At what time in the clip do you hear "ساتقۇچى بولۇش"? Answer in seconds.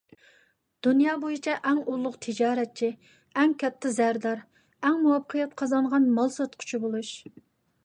6.41-7.17